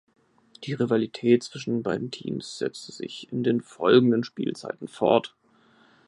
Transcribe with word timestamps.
Die 0.63 0.73
Rivalität 0.73 1.43
zwischen 1.43 1.75
den 1.75 1.83
beiden 1.83 2.09
Teams 2.09 2.57
setzte 2.57 2.91
sich 2.91 3.31
in 3.31 3.43
den 3.43 3.61
folgenden 3.61 4.23
Spielzeiten 4.23 4.87
fort. 4.87 5.35